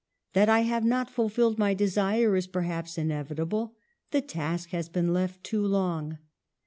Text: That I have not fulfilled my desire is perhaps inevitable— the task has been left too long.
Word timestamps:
That 0.33 0.49
I 0.49 0.61
have 0.61 0.83
not 0.83 1.11
fulfilled 1.11 1.59
my 1.59 1.75
desire 1.75 2.35
is 2.35 2.47
perhaps 2.47 2.97
inevitable— 2.97 3.75
the 4.09 4.21
task 4.21 4.69
has 4.69 4.89
been 4.89 5.13
left 5.13 5.43
too 5.43 5.63
long. 5.63 6.17